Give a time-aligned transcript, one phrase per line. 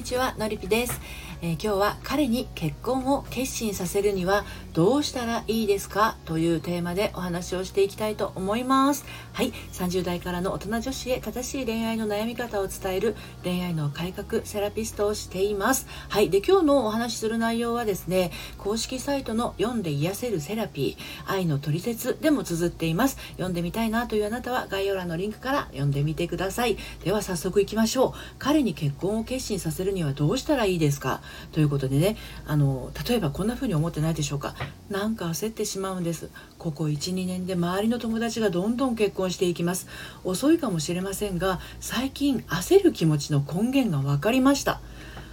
[0.00, 0.98] にちはのりぴです。
[1.42, 4.44] えー、今日は彼に結婚を決心させるには
[4.74, 6.16] どうしたらいいですか？
[6.26, 9.06] というテーマでお話をしていきたいと思います。
[9.32, 9.52] はい。
[9.72, 15.86] 30代からの大人女子へ正しい恋愛の悩み方を伝える恋愛の改革セラピストをしています。
[16.10, 16.28] はい。
[16.28, 23.16] で今日のお話しする内容はですね公式サイトの読んで癒せるセラピー愛のトリセツでも綴っています。
[23.32, 26.76] 読んでみたいなというあなたは概要欄のリンクから読んでみてください。
[27.02, 28.12] では早速いきましょう。
[28.38, 31.22] 彼に結婚を決心させるにはどうしたらいいですか？
[31.52, 32.16] ということでね
[32.46, 34.54] あの例えばこんな風に思ってないでしょうか。
[34.88, 36.30] なんか焦ってしまうんです。
[36.58, 39.86] ここ12年で周りの友達がどんどん結婚していきます。
[40.24, 44.80] 遅いかもしれませんが最近焦る気持ちの根源が分かりました。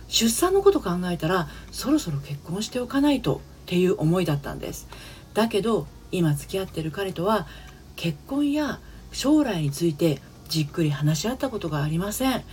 [0.08, 4.88] 出産のこと考えたらそろそろ結婚しておかないとっていう思いだったんです。
[5.34, 7.48] だけど今付き合ってる彼とは
[7.96, 8.80] 結婚や
[9.12, 12.44] 将来についてじっくり話し合ったことがありません。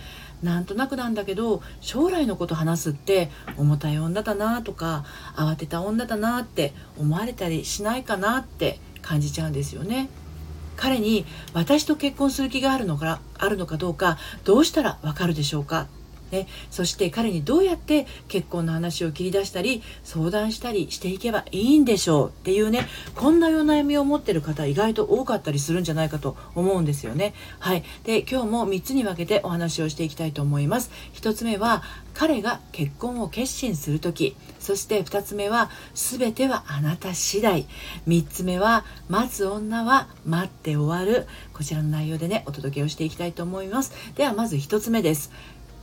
[0.43, 5.05] なんとなくなんだけど将来のこと話すって重たい女だなとか
[5.35, 10.09] 慌てた女だなって思われたりしないかなって感じちゃうんですよね。
[10.75, 15.87] 彼に私と結婚する気があるのかあるのかどうかどうしたらわかるでしょうか？
[16.31, 27.33] ね、そして彼にどうやって結婚の話を切り出したり相談したりしていけばいいんでしょうっていうねこんなお悩みを持ってる方意外と多かったりするんじゃないかと思うんですよね。
[27.59, 30.91] はい、で今日も3つに分けてお話をしていきたいと思います。
[31.13, 34.35] 1つ目は彼が結婚を決心する時。
[34.59, 37.67] そして2つ目は全てはあなた次第。
[38.07, 41.27] 3つ目は待つ女は待って終わる。
[41.53, 43.93] こちらの内容でねお届けをしていきたいと思います。
[44.15, 45.31] ではまず1つ目です。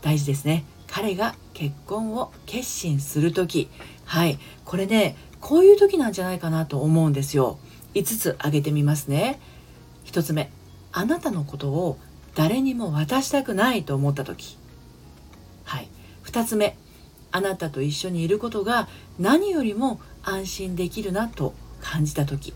[0.02, 0.64] 大事ですね。
[0.88, 3.70] 彼が結婚を決心する時。
[4.04, 4.38] はい。
[4.64, 7.58] これねこういう時なんじゃないかなと思うんですよ。
[7.94, 9.40] 5つ挙げてみますね。
[10.04, 10.50] 1つ目
[10.92, 11.98] あなたのことを
[12.34, 14.58] 誰にも渡したくないと思った時。
[15.64, 15.88] はい。
[16.24, 16.76] 2つ目
[17.30, 18.88] あなたと一緒にいることが
[19.18, 22.52] 何よりも安心できるなと感じた時。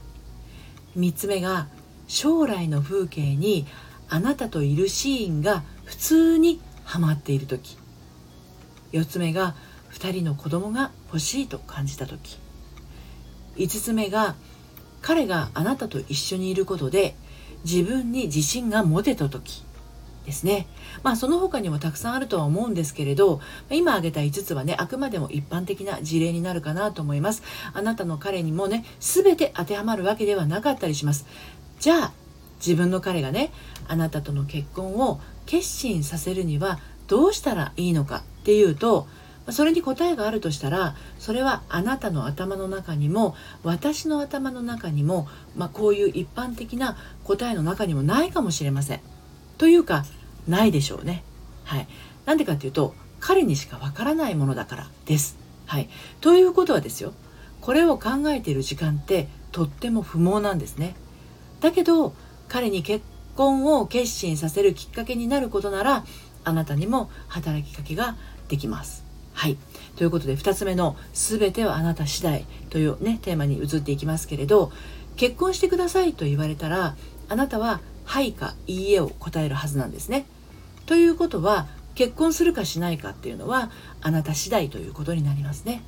[0.96, 1.68] 3つ目が
[2.08, 3.66] 将来の風景に
[4.08, 7.76] あなたといるシーンが普通にハマっている時
[8.92, 9.54] 4つ目が
[9.92, 12.38] 2人の子供が欲しいと感じた時
[13.56, 14.36] 5つ目が
[15.02, 17.14] 彼があなたと一緒にいることで
[17.64, 19.64] 自分に自信が持てた時
[20.24, 20.66] ですね。
[21.02, 27.42] まあその他にもたくさんあるとは思うんですけれど、今挙げた5つはね、あくまでも一般的な事例になるかなと思います。
[27.72, 31.26] あなたの彼にもね、全て当てはまるわけではなかったりします。
[31.78, 32.12] じゃあ、
[32.58, 33.52] 自分の彼がね、
[33.86, 39.06] あなたとの結婚を決心させるにはどうしたらいいのかっていうと
[39.50, 49.00] それに答えがあるとしたらそれはあなたの頭の中にも私の頭の中にも、まあ、こういう一般的な答えの中にもないかもしれません。
[49.56, 50.04] というか
[50.48, 51.22] ないでしょうね。
[51.64, 51.88] はい。
[52.24, 55.36] なんでかっていうと彼にしかわからないものだからです。
[55.66, 55.88] はい。
[56.20, 57.12] ということはですよ
[57.60, 60.96] これを考えている時間ってとっても不毛なんですね。
[61.60, 62.14] だけど
[62.48, 63.04] 彼に結
[63.36, 66.04] 婚を決心させるきっかけになることなら
[66.44, 68.16] あなたにも働きかけが
[68.48, 69.04] できます。
[69.32, 69.56] はい。
[69.96, 74.72] ということで2つ目の「全てはあなた次第」というねテーマに移っていきますけれど
[75.16, 76.96] 結婚してくださいと言われたら
[77.28, 80.26] あなたは「はい」か「いいえ」を答えるはずなんですね。
[80.86, 83.70] ということは結婚するかしないかっていうのは
[84.00, 85.82] あなた次第ということになりますね。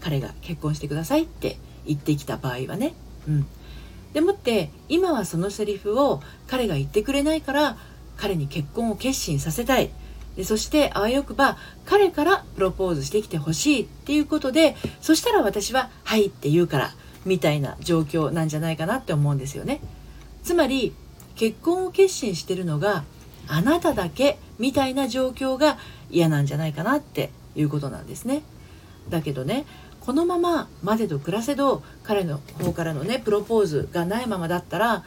[0.00, 2.94] 彼が結婚してくださいって言ってきた場合はね。
[3.28, 3.46] うん。
[4.12, 7.76] でもって今はそのセリフを彼が言ってくれないから
[8.16, 9.90] 彼に結婚を決心させたい
[10.36, 16.94] でそしてあわよくば彼からプロポーズしてきてほしいっていうことでそしたら私は「はい」って言うから
[17.24, 19.80] みたいな状況なんじゃないかなって思うんですよね。
[20.42, 20.94] つまり
[21.34, 23.04] 結婚を決心してるのが
[23.46, 25.78] あなただけみたいな状況が
[26.10, 28.42] 嫌なんじゃないかなっていうことなんですね。
[29.08, 29.64] だけどね
[30.00, 35.04] このまままでと暮らせど彼の方からのねプロポーズがないままだったら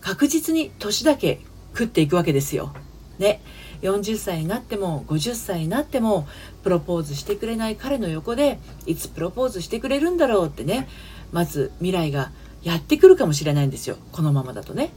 [0.00, 1.40] 確実に年だけ
[1.72, 2.72] 食っていくわけですよ。
[3.18, 3.40] ね
[3.82, 6.26] 40歳になっても50歳になっても
[6.62, 10.88] プロポーズしてくれない彼の横でいつプロポーズしてくれるんだろうってね
[11.32, 12.32] まず未来が
[12.62, 14.90] やってくるかもしれないんですよこのままだとね。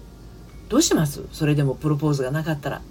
[0.69, 1.25] どうします？
[1.31, 2.81] それでもプロポーズがなかったら。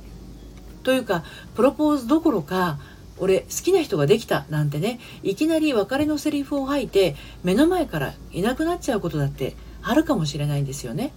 [0.83, 1.25] というか
[1.55, 2.79] プロポーズどころか
[3.19, 11.13] 俺好きな人ができたなんてねいきなり別れのセリフを吐いて目の前からいなくなっちゃうことだってあるかもしれないんですよね。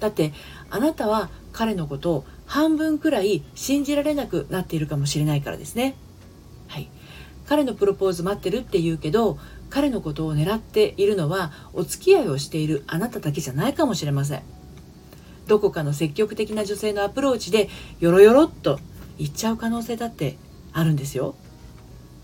[0.00, 0.32] だって
[0.70, 5.96] あなたは彼のことを半分くらい信じられなくなっているかもしれないからですね。
[6.68, 6.88] はい。
[7.46, 9.38] 彼のプロポーズ待ってるって言うけど
[9.70, 14.42] 彼のことを狙っているのはお付き合いをしているあなただけじゃないかもしれません。
[15.46, 17.68] どこかの積極的な女性のアプローチで
[18.00, 18.80] よろよろっと
[19.18, 20.36] 言っちゃう可能性だって
[20.76, 21.34] あるんですよ。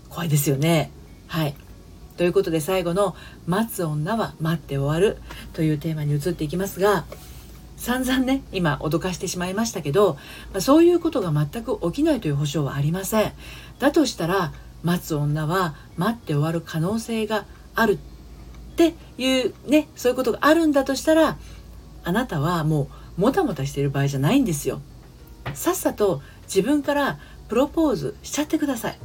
[0.09, 0.91] 怖いですよね。
[1.27, 1.55] はい。
[2.17, 3.15] ということで最後の
[3.47, 5.17] 「待つ女は待って終わる」
[5.53, 7.05] というテーマに移っていきますが
[7.77, 10.17] 散々ね今脅かしてしまいましたけど、
[10.53, 13.33] ま、そういうことが全く起きないという保証はありません。
[13.79, 14.53] だとしたら
[14.83, 21.37] 待つ女は待って終わる可能性があるっていうねそういうことがあるんだとしたら
[22.03, 24.79] あなたはもうもたもたしている場合じゃないんですよ。
[25.55, 27.19] さっさと自分から
[27.53, 28.97] プロポーズしちゃってください。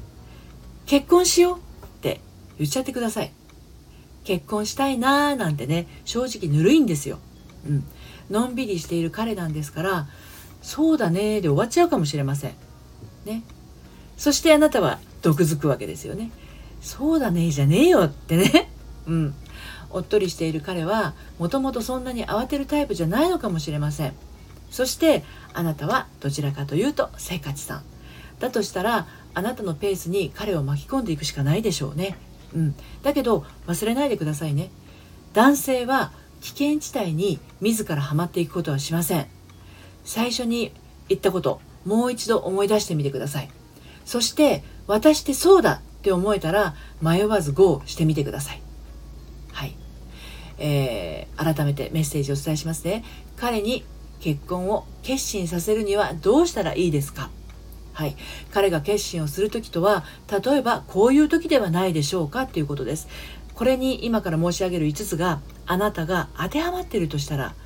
[0.87, 2.23] 結婚しようって
[2.56, 3.31] 言っちゃってください。
[4.25, 7.19] 結婚したいなーなんてね正直ぬるいんですよ、
[7.69, 7.85] うん、
[8.31, 10.06] のんびりしている彼なんですから
[10.62, 12.55] そうだねで終わっちゃうかもしれません。
[13.27, 13.43] ね。
[14.17, 16.31] そしてあなたは毒づくわけですよね。
[16.81, 18.71] そうだねじゃねえよってね。
[19.06, 19.35] うん。
[19.91, 24.15] おっとりしている彼はもともとそんなに慌てるタイプじゃないのかもしれません。
[24.71, 25.23] そして
[25.53, 27.98] あなたはどちらかというとせっかちさん。
[28.38, 32.17] だとしたらあなたのペースに彼を巻き込んでいくしかないでしょうね。
[32.55, 34.70] うん、だけど忘れないでくださいね。
[35.35, 39.26] 男性は危険地帯に自らはまっていくことはしません。
[40.05, 40.73] 最初に
[41.08, 43.50] 言ったこともう一度思い出してみてください。
[44.05, 48.62] そして私ってそうだって思えたら迷わず GO してみてください。
[49.52, 49.75] はい、
[50.58, 53.05] えー、改めてメッセージをお伝えしますね。
[53.37, 53.84] 彼に
[54.20, 57.31] 結婚を決心させるにはどうしたらいいですか？
[57.99, 58.15] はい、
[58.53, 63.09] 彼が決心をする時とは例えばこういう時ではないでしょうかっていうことです。
[63.56, 67.56] これに今から申し上げる5つがあなたが当てはまってるとしたら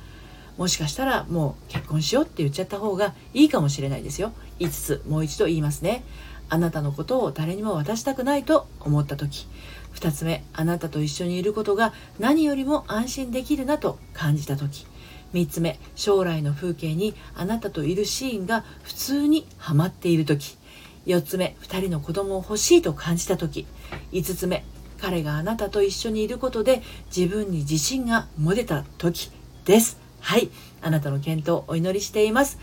[0.57, 4.31] もしかしたらもう結婚しようって言っちゃった方がいいかもしれないですよ。
[4.59, 6.03] 5つもう一度言いますね。
[6.49, 9.47] あなたのことを誰にも渡したくないと思った時。
[9.93, 14.87] 2つ目あなたと一緒にいることが何よりも安心できるなと感じた時。
[15.33, 20.57] 3つ目将来の風景にあなたといるシーンが普通にはまっている時。
[21.05, 23.65] 4つ目2人の子供を欲しいと感じた時。
[24.11, 24.63] 5つ目
[24.99, 26.81] 彼があなたと一緒にいることで
[27.15, 29.31] 自分に自信が持てた時
[29.65, 29.97] です。
[30.21, 30.49] はい
[30.81, 32.59] あなたの健闘をお祈りしています。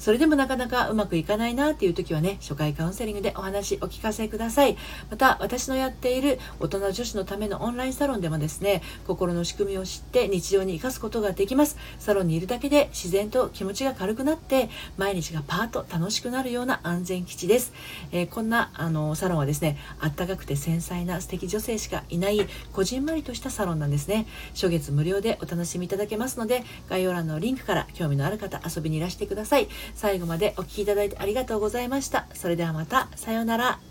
[0.00, 4.78] それでもなかなかうまくいかないなっていう時はね、初回カウンセリングでお話お聞かせください。
[5.10, 11.76] また、私のやっている大人女子のためのオンラインサロンでもですね、心の仕組みを知って日常に生かすことができます。
[11.98, 17.74] サロンにいるだけで自然と気持ちが軽くなって、毎日がパーッと楽しくなるような安全基地です。
[18.10, 22.40] えー、こんなあのサロンはですね、あったかくて繊細な素敵女性しかいない、
[22.72, 24.26] こじんまりとしたサロンなんですね。
[24.54, 29.68] 初月無料でお楽しみいただけますので、概要欄のリンクから興味のある方遊びにいらしてください。
[29.94, 32.26] 最後までお聴きいただいてありがとうございました。
[32.34, 33.89] それではまた、さようなら。